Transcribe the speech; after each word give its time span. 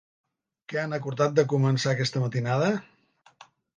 Què 0.71 0.77
han 0.83 0.95
acordat 0.97 1.35
de 1.41 1.45
començar 1.53 1.91
aquesta 1.93 2.23
matinada? 2.25 2.71